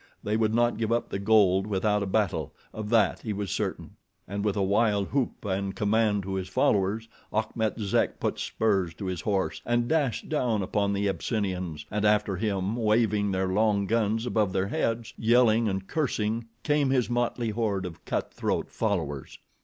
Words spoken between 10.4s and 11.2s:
upon the